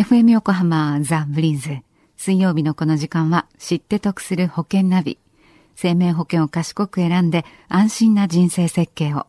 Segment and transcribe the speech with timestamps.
[0.00, 1.82] FM 横浜ザ・ブリーズ。
[2.16, 5.18] 水曜日のこの時間は知って得する保険ナビ。
[5.76, 9.26] 生命保険を賢く選んで安心な人生設計を。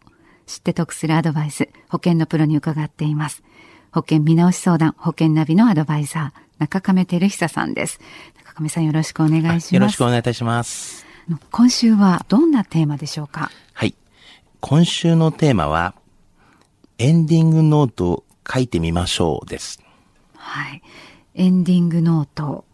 [0.48, 3.44] 知って得するアドバイス、保険のプロに伺っています。
[3.92, 8.00] 保険見直し相談、保険ナビのアドバイザー、中亀照久さんです。
[8.38, 9.76] 中亀さんよろしくお願いします。
[9.76, 11.06] よろしくお願いいたします。
[11.52, 13.52] 今週はどんなテーマでしょうか？
[13.74, 13.94] はい。
[14.62, 15.96] 今週のテーマは、
[16.98, 19.82] エンディングノートを書いてみましょうです。
[20.42, 20.82] はい。
[21.36, 22.66] エンディングノート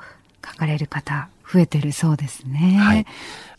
[0.44, 2.78] 書かれる方、増えてるそうですね。
[2.80, 3.06] はい。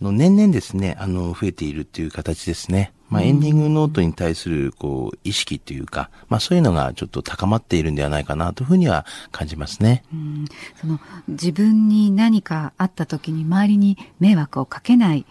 [0.01, 2.92] の年々ですね、あの、増えているっていう形ですね。
[3.10, 10.05] まあ、エンディングノートに対する、こう、意識というか、まあ、そういうのがちょっと高まっているんではないかなというふうには感じますね。
[10.12, 10.45] うん、
[10.80, 15.24] その、自分に何かあった時に周りに迷惑をかけない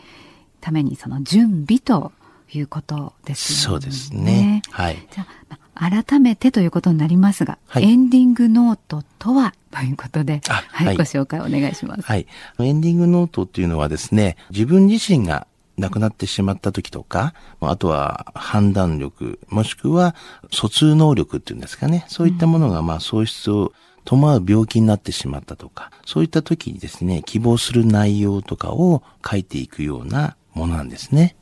[0.61, 2.11] ために、その準備と
[2.51, 3.61] いうことですよね。
[3.61, 4.61] そうですね。
[4.71, 5.07] はい。
[5.11, 5.46] じゃあ、
[5.79, 9.53] 改めてということになりますが、はい、エンディングノートとは？
[9.71, 12.01] ということで、はい、はい、ご紹介お願いします。
[12.01, 12.25] はい。
[12.59, 15.45] エンディングノートっていうのはですね、自分自身が
[15.77, 20.15] 亡くなってしまった時とか、あとは判断力、もしくは
[20.51, 31.35] 疎通能力っていうんですかね、そういったものがまあ喪失を伴う病気になってしまったとか、そういった時にですね、希望する内容とかを書いていくようなものなんですね。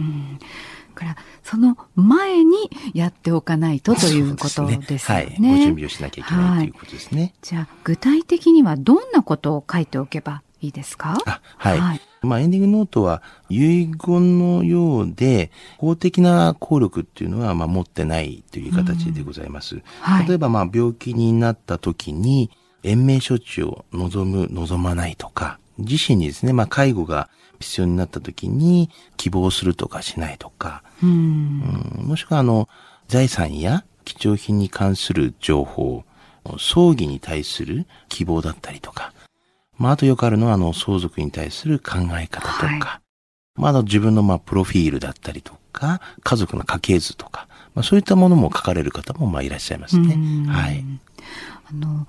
[0.00, 0.40] うん
[0.98, 2.56] からその前に
[2.92, 5.36] やっておかないとということですね。
[5.38, 5.58] ねはい。
[5.58, 7.34] ご準備をしなきゃいけない、はい、ということですね。
[7.40, 11.16] じゃあ、具体的にはどんなことを書いておけばいいですか？
[11.56, 11.78] はい。
[11.78, 19.80] はい、まあ、エンディングノートは遺言のようで、法的な効力っていうのは、まあ、持ってないという形でございます。
[20.00, 22.50] はい、例えば、まあ、病気になった時に、
[22.82, 27.28] 延命処置を望む、望まないとか、自身にですね、まあ、介護が
[27.60, 32.68] 必要になった時に希望するとかしないとか、うん、もしくはあの、
[33.08, 36.04] 財産や貴重品に関する情報、
[36.58, 39.12] 葬儀に対する希望だったりとか、
[39.76, 50.16] まあ、あとよくあるのはあの、相続に対する考え方とか、はい、まあ、自分のまあ、プロフィールだったりとか、家族の家系図とか、まあ、そういったものも書かれる方もまあ、いらっしゃいますね。
[50.48, 50.84] はい。
[51.70, 52.06] あの、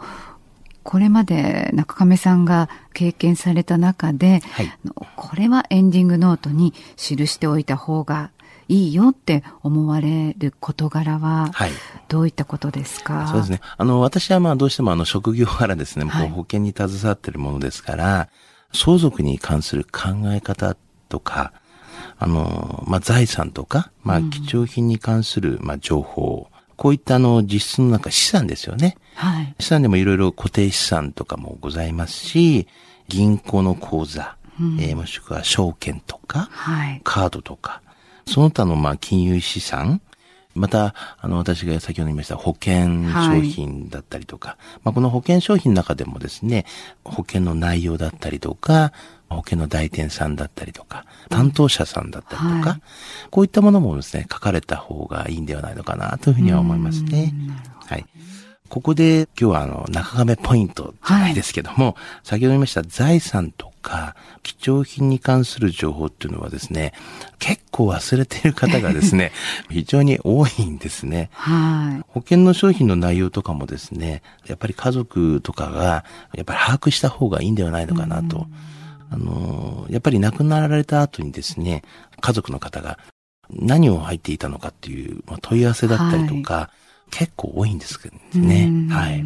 [0.84, 4.72] これまで中亀さんが経験された中で、はい、
[5.16, 8.32] これはエンディングノートに記しておいた方が
[8.68, 11.52] いいよって思われる事柄は、
[12.08, 13.62] どういったことですか、はい、そうですね。
[13.78, 18.30] あの、私はまあどうしてもあの職業からですね、はい、保険に携わっているものですから、
[18.72, 20.78] 相続に関する考え方
[21.10, 21.52] とか、
[22.20, 26.49] あの、まあ財産とか、まあ貴重品に関するまあ情報、うん
[26.80, 28.96] こういったあの実質の中資産ですよね。
[29.16, 29.54] はい。
[29.60, 32.70] 資産でもいろいろ固定資産とかもございますし、
[33.10, 37.82] 銀行の口座、うん、えー、もしくは証券とか、はい、カードとか、
[38.26, 40.00] その他のまあ金融資産、
[40.60, 46.66] また、あの、私が先ほど言いました保険商品だったりとか、はい、まあ、この保険商品の中でもですね、
[47.04, 48.92] 保険の内容だったりとか、
[49.30, 52.82] 保険の代店さんだったりとか、担当者さんだったりとか、はい、
[53.30, 57.34] こういったものもですね、書かれた方がいいんではないのかなというふうには思いますね。
[57.88, 58.06] はい。
[58.70, 66.94] ここで今日はあの、中亀ポイントじゃないですけども、はい、先ほど言いました財産とか、貴重品に関する情報っていうのはですね、
[67.40, 69.32] 結構忘れている方がですね、
[69.70, 71.30] 非常に多いんですね。
[71.34, 72.06] はい。
[72.08, 76.06] 保険の商品の内容とかもですね、やっぱり家族とかが、
[76.36, 78.48] やっぱり把握した方がいいんではないのかなと。
[79.12, 81.84] あの、やっぱり亡くなられた後にですね、
[82.22, 83.00] 家族の方が
[83.50, 88.72] 何を入っていたのかっていう、まあ、問い合わせだったりとか、はい、結構多いんですけどね。
[88.90, 89.24] はい。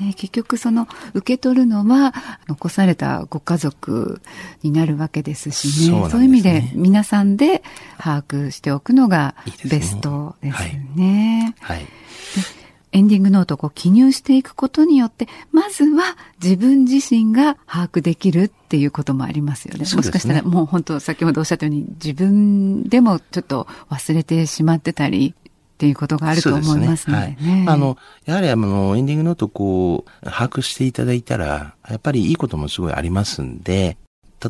[0.00, 2.12] ね、結局その受け取るのは
[2.48, 4.20] 残されたご家族
[4.62, 6.08] になるわけですしね。
[6.10, 7.62] そう、ね,、いう意味で皆さんで
[7.98, 9.34] 把握しておくのが
[9.64, 11.54] ベストですよね。
[11.60, 11.86] はい、はい
[12.96, 19.84] エンディングノートをこう記入していくことによって、まずは自分自身が把握できるっていうこともありますよね。
[19.84, 25.34] ねもしかしたらもう本当先ほどおっしゃったように自分でもちょっと忘れてしまってたり、
[25.76, 27.36] っていうことがあると思いますね。
[27.38, 33.98] でねはい、あの、やはりあの、エンディングノートこう、把握していただいたら、やっぱりいいこともすごいありますんで、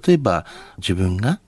[0.06, 0.46] 例えば
[0.78, 1.40] 自分が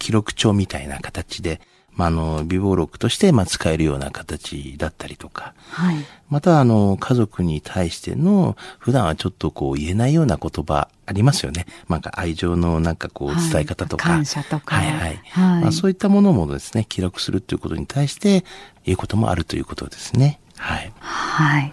[0.00, 1.60] 記録帳みたいな形で、
[1.94, 5.96] まあ、あの、備忘録として、まあ、使えるような形だったりとか、はい。
[6.30, 11.66] また、あの、家族に対しての、普段はちょっとこう言えないような言葉ありますよね。
[11.88, 14.08] なんか愛情のなんかこう伝え方とか。
[14.08, 14.76] はい、感謝とか。
[14.76, 15.20] はいはい。
[15.30, 18.44] はい、まあ、そういったものもですね、記録するということに対して、
[18.86, 20.40] いうこともあるということですね。
[20.56, 20.92] はい。
[20.98, 21.72] はい。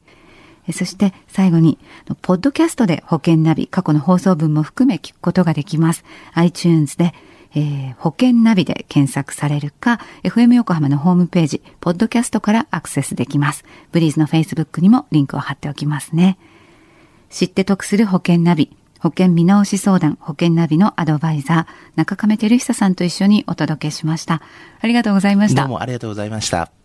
[0.70, 1.78] そして最後に、
[2.22, 6.04] ポッドキャストで保険ナビ、過去の放送分も含め聞くことができます。
[6.34, 7.14] iTunes で、
[7.54, 13.64] えー、保険ナビで検索されるか、FM 横浜のホームページ、ポッドキャストからアクセスできます。
[13.90, 16.38] ブリーズの Facebook にもリンクを貼っておきますね。
[17.28, 24.42] 知って得する保険ナビ、保険見直し相談、保険ナビのアドバイザー、中亀照久さんと一緒にお届けしました。
[24.80, 25.62] ありがとうございました。
[25.62, 26.81] どうもありがとうございました。